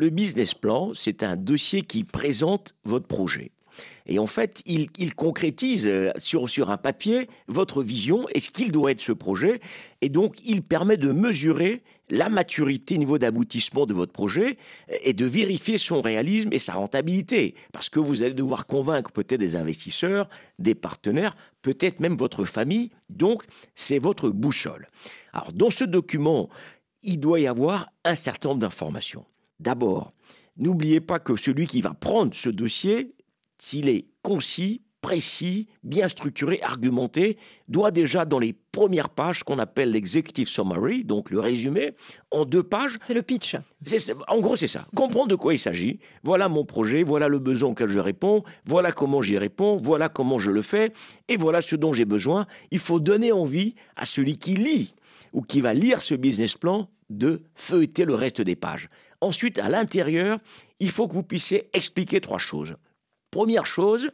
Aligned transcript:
Le 0.00 0.08
business 0.08 0.54
plan, 0.54 0.92
c'est 0.94 1.22
un 1.22 1.36
dossier 1.36 1.82
qui 1.82 2.04
présente 2.04 2.74
votre 2.84 3.06
projet. 3.06 3.50
Et 4.06 4.18
en 4.18 4.26
fait, 4.26 4.62
il, 4.64 5.14
concrétise 5.14 5.86
euh, 5.86 6.10
sur, 6.16 6.48
sur 6.48 6.70
un 6.70 6.78
papier 6.78 7.28
votre 7.48 7.82
vision 7.82 8.26
et 8.34 8.40
ce 8.40 8.48
qu'il 8.48 8.72
doit 8.72 8.92
être 8.92 9.02
ce 9.02 9.12
projet. 9.12 9.60
Et 10.00 10.08
donc, 10.08 10.36
il 10.42 10.62
permet 10.62 10.96
de 10.96 11.12
mesurer 11.12 11.82
la 12.08 12.30
maturité 12.30 12.96
niveau 12.96 13.18
d'aboutissement 13.18 13.84
de 13.84 13.92
votre 13.92 14.10
projet 14.10 14.56
et 15.02 15.12
de 15.12 15.26
vérifier 15.26 15.76
son 15.76 16.00
réalisme 16.00 16.48
et 16.50 16.58
sa 16.58 16.72
rentabilité. 16.72 17.54
Parce 17.70 17.90
que 17.90 18.00
vous 18.00 18.22
allez 18.22 18.32
devoir 18.32 18.64
convaincre 18.64 19.12
peut-être 19.12 19.38
des 19.40 19.54
investisseurs, 19.54 20.30
des 20.58 20.74
partenaires, 20.74 21.36
peut-être 21.60 22.00
même 22.00 22.16
votre 22.16 22.46
famille. 22.46 22.88
Donc, 23.10 23.44
c'est 23.74 23.98
votre 23.98 24.30
boussole. 24.30 24.88
Alors, 25.34 25.52
dans 25.52 25.68
ce 25.68 25.84
document, 25.84 26.48
il 27.02 27.20
doit 27.20 27.40
y 27.40 27.46
avoir 27.46 27.90
un 28.06 28.14
certain 28.14 28.48
nombre 28.48 28.62
d'informations. 28.62 29.26
D'abord, 29.60 30.12
n'oubliez 30.56 31.00
pas 31.00 31.18
que 31.18 31.36
celui 31.36 31.66
qui 31.66 31.82
va 31.82 31.94
prendre 31.94 32.34
ce 32.34 32.48
dossier 32.48 33.14
s'il 33.58 33.88
est 33.90 34.06
concis, 34.22 34.82
précis, 35.00 35.68
bien 35.82 36.08
structuré, 36.08 36.60
argumenté, 36.62 37.38
doit 37.68 37.90
déjà 37.90 38.24
dans 38.24 38.38
les 38.38 38.52
premières 38.52 39.08
pages 39.08 39.42
qu'on 39.42 39.58
appelle 39.58 39.90
l'executive 39.90 40.48
summary, 40.48 41.04
donc 41.04 41.30
le 41.30 41.40
résumé, 41.40 41.92
en 42.30 42.44
deux 42.44 42.62
pages. 42.62 42.98
C'est 43.06 43.14
le 43.14 43.22
pitch. 43.22 43.56
en 44.28 44.40
gros, 44.40 44.56
c'est 44.56 44.68
ça. 44.68 44.86
Comprendre 44.94 45.28
de 45.28 45.34
quoi 45.34 45.54
il 45.54 45.58
s'agit. 45.58 46.00
Voilà 46.22 46.48
mon 46.48 46.64
projet, 46.64 47.02
voilà 47.02 47.28
le 47.28 47.38
besoin 47.38 47.70
auquel 47.70 47.88
je 47.88 47.98
réponds, 47.98 48.42
voilà 48.64 48.92
comment 48.92 49.22
j'y 49.22 49.38
réponds, 49.38 49.76
voilà 49.76 50.08
comment 50.08 50.38
je 50.38 50.50
le 50.50 50.62
fais, 50.62 50.92
et 51.28 51.36
voilà 51.36 51.60
ce 51.62 51.76
dont 51.76 51.92
j'ai 51.92 52.04
besoin. 52.04 52.46
Il 52.70 52.78
faut 52.78 53.00
donner 53.00 53.32
envie 53.32 53.74
à 53.96 54.06
celui 54.06 54.36
qui 54.36 54.56
lit 54.56 54.94
ou 55.32 55.42
qui 55.42 55.60
va 55.60 55.74
lire 55.74 56.02
ce 56.02 56.14
business 56.14 56.56
plan 56.56 56.88
de 57.08 57.42
feuilleter 57.54 58.04
le 58.04 58.14
reste 58.14 58.40
des 58.40 58.56
pages. 58.56 58.88
Ensuite, 59.20 59.58
à 59.58 59.68
l'intérieur, 59.68 60.38
il 60.78 60.90
faut 60.90 61.06
que 61.06 61.14
vous 61.14 61.22
puissiez 61.22 61.68
expliquer 61.72 62.20
trois 62.20 62.38
choses. 62.38 62.76
Première 63.30 63.66
chose, 63.66 64.10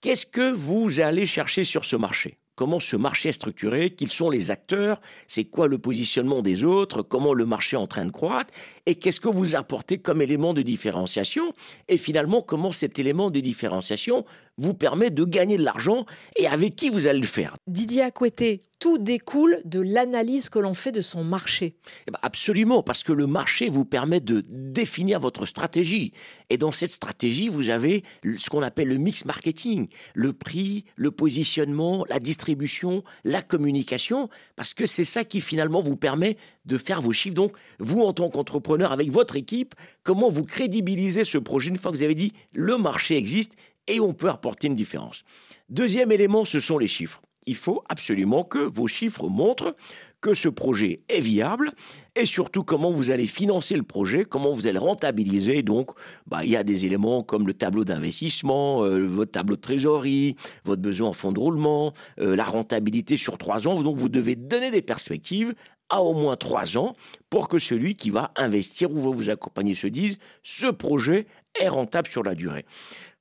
qu'est-ce 0.00 0.26
que 0.26 0.50
vous 0.50 1.00
allez 1.00 1.26
chercher 1.26 1.64
sur 1.64 1.84
ce 1.84 1.96
marché? 1.96 2.38
Comment 2.54 2.80
ce 2.80 2.96
marché 2.96 3.30
est 3.30 3.32
structuré? 3.32 3.90
Quels 3.90 4.10
sont 4.10 4.28
les 4.28 4.50
acteurs? 4.50 5.00
C'est 5.26 5.44
quoi 5.44 5.68
le 5.68 5.78
positionnement 5.78 6.42
des 6.42 6.64
autres? 6.64 7.00
Comment 7.00 7.32
le 7.32 7.46
marché 7.46 7.76
est 7.76 7.80
en 7.80 7.86
train 7.86 8.04
de 8.04 8.10
croître? 8.10 8.52
Et 8.84 8.94
qu'est-ce 8.94 9.20
que 9.20 9.28
vous 9.28 9.56
apportez 9.56 9.98
comme 9.98 10.20
élément 10.20 10.52
de 10.52 10.60
différenciation? 10.60 11.54
Et 11.88 11.96
finalement, 11.96 12.42
comment 12.42 12.70
cet 12.70 12.98
élément 12.98 13.30
de 13.30 13.40
différenciation 13.40 14.26
vous 14.58 14.74
permet 14.74 15.08
de 15.08 15.24
gagner 15.24 15.56
de 15.56 15.64
l'argent 15.64 16.04
et 16.36 16.46
avec 16.46 16.76
qui 16.76 16.90
vous 16.90 17.06
allez 17.06 17.20
le 17.20 17.26
faire? 17.26 17.54
Didier 17.66 18.02
Acquetté, 18.02 18.60
tout 18.82 18.98
découle 18.98 19.60
de 19.64 19.78
l'analyse 19.78 20.48
que 20.48 20.58
l'on 20.58 20.74
fait 20.74 20.90
de 20.90 21.02
son 21.02 21.22
marché. 21.22 21.76
Eh 22.08 22.10
ben, 22.10 22.18
absolument, 22.20 22.82
parce 22.82 23.04
que 23.04 23.12
le 23.12 23.28
marché 23.28 23.70
vous 23.70 23.84
permet 23.84 24.18
de 24.18 24.42
définir 24.48 25.20
votre 25.20 25.46
stratégie. 25.46 26.12
Et 26.50 26.58
dans 26.58 26.72
cette 26.72 26.90
stratégie, 26.90 27.48
vous 27.48 27.68
avez 27.68 28.02
ce 28.24 28.50
qu'on 28.50 28.60
appelle 28.60 28.88
le 28.88 28.96
mix 28.96 29.24
marketing, 29.24 29.86
le 30.14 30.32
prix, 30.32 30.84
le 30.96 31.12
positionnement, 31.12 32.04
la 32.08 32.18
distribution, 32.18 33.04
la 33.22 33.40
communication, 33.40 34.28
parce 34.56 34.74
que 34.74 34.84
c'est 34.84 35.04
ça 35.04 35.24
qui 35.24 35.40
finalement 35.40 35.80
vous 35.80 35.96
permet 35.96 36.36
de 36.64 36.76
faire 36.76 37.00
vos 37.00 37.12
chiffres. 37.12 37.36
Donc, 37.36 37.52
vous, 37.78 38.00
en 38.00 38.12
tant 38.12 38.30
qu'entrepreneur, 38.30 38.90
avec 38.90 39.12
votre 39.12 39.36
équipe, 39.36 39.76
comment 40.02 40.28
vous 40.28 40.42
crédibilisez 40.42 41.24
ce 41.24 41.38
projet 41.38 41.68
une 41.68 41.76
fois 41.76 41.92
que 41.92 41.98
vous 41.98 42.02
avez 42.02 42.16
dit 42.16 42.32
le 42.52 42.76
marché 42.78 43.16
existe 43.16 43.52
et 43.86 44.00
on 44.00 44.12
peut 44.12 44.28
apporter 44.28 44.66
une 44.66 44.74
différence. 44.74 45.22
Deuxième 45.68 46.10
élément, 46.10 46.44
ce 46.44 46.58
sont 46.58 46.78
les 46.78 46.88
chiffres 46.88 47.22
il 47.46 47.56
faut 47.56 47.82
absolument 47.88 48.44
que 48.44 48.58
vos 48.58 48.86
chiffres 48.86 49.28
montrent 49.28 49.76
que 50.20 50.34
ce 50.34 50.48
projet 50.48 51.00
est 51.08 51.20
viable 51.20 51.72
et 52.14 52.26
surtout 52.26 52.62
comment 52.62 52.92
vous 52.92 53.10
allez 53.10 53.26
financer 53.26 53.74
le 53.76 53.82
projet, 53.82 54.24
comment 54.24 54.52
vous 54.52 54.68
allez 54.68 54.78
rentabiliser. 54.78 55.62
Donc, 55.62 55.90
bah, 56.26 56.44
il 56.44 56.50
y 56.50 56.56
a 56.56 56.62
des 56.62 56.86
éléments 56.86 57.22
comme 57.24 57.46
le 57.46 57.54
tableau 57.54 57.84
d'investissement, 57.84 58.84
euh, 58.84 59.04
votre 59.04 59.32
tableau 59.32 59.56
de 59.56 59.60
trésorerie, 59.60 60.36
votre 60.64 60.80
besoin 60.80 61.08
en 61.08 61.12
fonds 61.12 61.32
de 61.32 61.40
roulement, 61.40 61.92
euh, 62.20 62.36
la 62.36 62.44
rentabilité 62.44 63.16
sur 63.16 63.36
trois 63.36 63.66
ans. 63.66 63.82
Donc, 63.82 63.96
vous 63.96 64.08
devez 64.08 64.36
donner 64.36 64.70
des 64.70 64.82
perspectives 64.82 65.54
à 65.88 66.02
au 66.02 66.14
moins 66.14 66.36
trois 66.36 66.78
ans 66.78 66.94
pour 67.28 67.48
que 67.48 67.58
celui 67.58 67.96
qui 67.96 68.10
va 68.10 68.32
investir 68.36 68.90
ou 68.92 69.00
va 69.00 69.10
vous 69.10 69.28
accompagner 69.28 69.74
se 69.74 69.88
dise 69.88 70.18
ce 70.42 70.66
projet 70.66 71.26
est 71.60 71.68
rentable 71.68 72.08
sur 72.08 72.22
la 72.22 72.34
durée. 72.34 72.64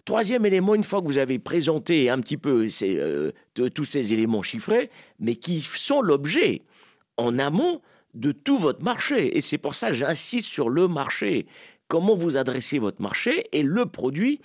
Troisième 0.06 0.46
élément, 0.46 0.76
une 0.76 0.84
fois 0.84 1.02
que 1.02 1.06
vous 1.06 1.18
avez 1.18 1.38
présenté 1.38 2.10
un 2.10 2.20
petit 2.20 2.38
peu 2.38 2.68
euh, 2.82 3.32
tous 3.74 3.86
ces 3.86 4.14
éléments 4.14 4.42
chiffrés, 4.42 4.90
mais 5.20 5.36
qui 5.36 5.62
sont 5.62 6.02
l'objet 6.02 6.64
en 7.18 7.38
amont 7.38 7.82
de 8.14 8.32
tout 8.32 8.58
votre 8.58 8.84
marché. 8.84 9.38
Et 9.38 9.42
c'est 9.42 9.58
pour 9.58 9.76
ça 9.76 9.90
que 9.90 9.94
j'insiste 9.94 10.48
sur 10.48 10.70
le 10.70 10.88
marché. 10.88 11.46
Comment 11.88 12.16
vous 12.16 12.38
adressez 12.38 12.80
votre 12.80 13.02
marché 13.02 13.46
et 13.52 13.64
le 13.64 13.86
produit 13.86 14.42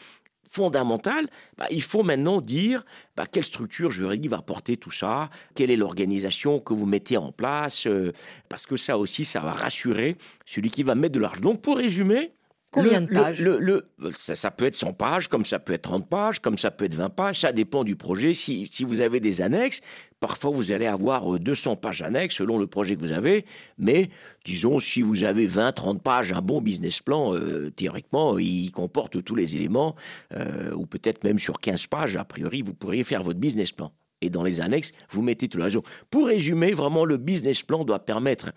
fondamental, 0.48 1.28
bah, 1.58 1.66
il 1.70 1.82
faut 1.82 2.02
maintenant 2.02 2.40
dire 2.40 2.84
bah, 3.16 3.26
quelle 3.30 3.44
structure 3.44 3.90
juridique 3.90 4.30
va 4.30 4.42
porter 4.42 4.76
tout 4.76 4.90
ça, 4.90 5.30
quelle 5.54 5.70
est 5.70 5.76
l'organisation 5.76 6.60
que 6.60 6.72
vous 6.72 6.86
mettez 6.86 7.16
en 7.16 7.32
place, 7.32 7.86
euh, 7.86 8.12
parce 8.48 8.64
que 8.64 8.76
ça 8.76 8.96
aussi, 8.96 9.24
ça 9.24 9.40
va 9.40 9.52
rassurer 9.52 10.16
celui 10.44 10.70
qui 10.70 10.82
va 10.82 10.94
mettre 10.94 11.14
de 11.14 11.20
l'argent. 11.20 11.40
Donc 11.40 11.62
pour 11.62 11.76
résumer, 11.76 12.32
Combien 12.70 13.00
de 13.00 13.06
pages 13.06 13.40
le, 13.40 13.88
ça, 14.12 14.50
peut 14.50 14.66
être 14.66 14.74
100 14.74 14.92
pages, 14.92 15.28
comme 15.28 15.44
ça 15.44 15.58
peut 15.58 15.72
être 15.72 15.82
30 15.82 16.08
pages, 16.08 16.40
comme 16.40 16.58
ça 16.58 16.70
peut 16.70 16.84
être 16.84 16.94
20 16.94 17.10
pages, 17.10 17.40
ça 17.40 17.52
dépend 17.52 17.84
du 17.84 17.96
projet. 17.96 18.34
Si, 18.34 18.68
si 18.70 18.84
vous 18.84 19.00
avez 19.00 19.20
des 19.20 19.40
annexes, 19.40 19.80
parfois 20.20 20.50
vous 20.50 20.72
allez 20.72 20.86
avoir 20.86 21.38
200 21.38 21.72
euh, 21.72 21.76
pages 21.76 22.02
annexes 22.02 22.36
selon 22.36 22.58
le 22.58 22.66
projet 22.66 22.96
que 22.96 23.00
vous 23.00 23.12
avez, 23.12 23.46
mais 23.78 24.10
disons, 24.44 24.80
si 24.80 25.00
vous 25.00 25.24
avez 25.24 25.46
20, 25.46 25.72
30 25.72 26.02
pages, 26.02 26.32
un 26.32 26.42
bon 26.42 26.60
business 26.60 27.00
plan, 27.00 27.34
euh, 27.34 27.70
théoriquement, 27.70 28.38
il 28.38 28.70
comporte 28.72 29.22
tous 29.24 29.34
les 29.34 29.56
éléments, 29.56 29.94
euh, 30.34 30.72
ou 30.74 30.86
peut-être 30.86 31.24
même 31.24 31.38
sur 31.38 31.60
15 31.60 31.86
pages, 31.86 32.16
a 32.16 32.24
priori, 32.24 32.62
vous 32.62 32.74
pourriez 32.74 33.04
faire 33.04 33.22
votre 33.22 33.38
business 33.38 33.72
plan 33.72 33.92
et 34.20 34.30
dans 34.30 34.42
les 34.42 34.60
annexes, 34.60 34.92
vous 35.10 35.22
mettez 35.22 35.48
tout 35.48 35.58
le 35.58 35.64
réseau. 35.64 35.82
Pour 36.10 36.26
résumer, 36.26 36.72
vraiment, 36.72 37.04
le 37.04 37.16
business 37.16 37.62
plan 37.62 37.84
doit 37.84 38.04
permettre 38.04 38.50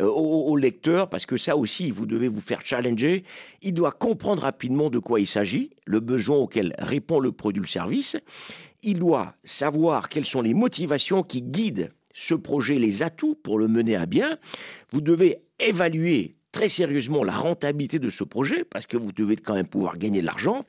euh, 0.00 0.06
au, 0.06 0.56
lecteur, 0.56 1.08
parce 1.08 1.26
que 1.26 1.36
ça 1.36 1.56
aussi, 1.56 1.90
vous 1.90 2.06
devez 2.06 2.28
vous 2.28 2.40
faire 2.40 2.60
challenger, 2.64 3.24
il 3.62 3.74
doit 3.74 3.92
comprendre 3.92 4.42
rapidement 4.42 4.90
de 4.90 4.98
quoi 4.98 5.20
il 5.20 5.26
s'agit, 5.26 5.70
le 5.86 6.00
besoin 6.00 6.36
auquel 6.36 6.74
répond 6.78 7.20
le 7.20 7.32
produit 7.32 7.60
ou 7.60 7.64
le 7.64 7.68
service, 7.68 8.16
il 8.82 8.98
doit 8.98 9.34
savoir 9.42 10.08
quelles 10.08 10.26
sont 10.26 10.42
les 10.42 10.54
motivations 10.54 11.22
qui 11.22 11.42
guident 11.42 11.92
ce 12.12 12.34
projet, 12.34 12.78
les 12.78 13.02
atouts 13.02 13.34
pour 13.34 13.58
le 13.58 13.68
mener 13.68 13.96
à 13.96 14.06
bien, 14.06 14.38
vous 14.90 15.00
devez 15.00 15.38
évaluer 15.58 16.36
très 16.52 16.68
sérieusement 16.68 17.22
la 17.22 17.34
rentabilité 17.34 17.98
de 17.98 18.08
ce 18.08 18.24
projet, 18.24 18.64
parce 18.64 18.86
que 18.86 18.96
vous 18.96 19.12
devez 19.12 19.36
quand 19.36 19.54
même 19.54 19.68
pouvoir 19.68 19.98
gagner 19.98 20.22
de 20.22 20.26
l'argent, 20.26 20.64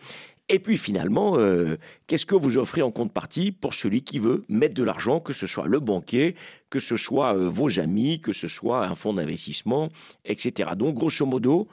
et 0.49 0.59
puis 0.59 0.77
finalement, 0.77 1.37
euh, 1.37 1.77
qu'est-ce 2.07 2.25
que 2.25 2.35
vous 2.35 2.57
offrez 2.57 2.81
en 2.81 2.91
contrepartie 2.91 3.51
pour 3.51 3.73
celui 3.73 4.01
qui 4.01 4.17
veut 4.19 4.45
mettre 4.47 4.75
de 4.75 4.83
l'argent, 4.83 5.19
que 5.19 5.33
ce 5.33 5.45
soit 5.45 5.67
le 5.67 5.79
banquier, 5.79 6.35
que 6.69 6.79
ce 6.79 6.95
soit 6.95 7.35
euh, 7.35 7.49
vos 7.49 7.79
amis, 7.79 8.21
que 8.21 8.31
ce 8.31 8.47
soit 8.47 8.85
un 8.85 8.95
fonds 8.95 9.13
d'investissement, 9.13 9.89
etc. 10.23 10.71
Donc 10.77 10.95
grosso 10.95 11.25
modo, 11.25 11.67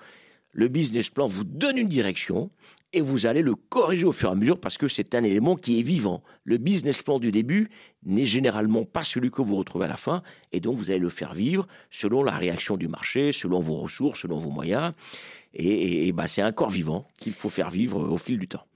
le 0.50 0.68
business 0.68 1.08
plan 1.08 1.26
vous 1.26 1.44
donne 1.44 1.78
une 1.78 1.88
direction 1.88 2.50
et 2.94 3.00
vous 3.00 3.26
allez 3.26 3.42
le 3.42 3.54
corriger 3.54 4.06
au 4.06 4.12
fur 4.12 4.28
et 4.30 4.32
à 4.32 4.34
mesure 4.34 4.58
parce 4.58 4.78
que 4.78 4.88
c'est 4.88 5.14
un 5.14 5.24
élément 5.24 5.56
qui 5.56 5.80
est 5.80 5.82
vivant. 5.82 6.22
Le 6.44 6.58
business 6.58 7.02
plan 7.02 7.18
du 7.18 7.32
début 7.32 7.68
n'est 8.04 8.24
généralement 8.24 8.84
pas 8.84 9.02
celui 9.02 9.30
que 9.30 9.42
vous 9.42 9.56
retrouvez 9.56 9.86
à 9.86 9.88
la 9.88 9.96
fin 9.96 10.22
et 10.52 10.60
donc 10.60 10.76
vous 10.76 10.90
allez 10.90 11.00
le 11.00 11.08
faire 11.08 11.34
vivre 11.34 11.66
selon 11.90 12.22
la 12.22 12.32
réaction 12.32 12.76
du 12.76 12.88
marché, 12.88 13.32
selon 13.32 13.60
vos 13.60 13.74
ressources, 13.74 14.20
selon 14.20 14.38
vos 14.38 14.50
moyens. 14.50 14.92
Et, 15.52 16.12
bah, 16.12 16.28
c'est 16.28 16.42
un 16.42 16.52
corps 16.52 16.70
vivant 16.70 17.06
qu'il 17.18 17.32
faut 17.32 17.50
faire 17.50 17.70
vivre 17.70 18.00
au 18.00 18.18
fil 18.18 18.38
du 18.38 18.48
temps. 18.48 18.64